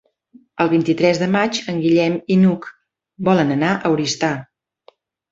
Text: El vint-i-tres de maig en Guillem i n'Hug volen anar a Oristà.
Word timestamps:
El 0.63 0.69
vint-i-tres 0.69 1.17
de 1.23 1.25
maig 1.33 1.59
en 1.73 1.81
Guillem 1.83 2.15
i 2.35 2.37
n'Hug 2.43 2.65
volen 3.27 3.57
anar 3.57 3.75
a 3.75 3.93
Oristà. 3.97 4.31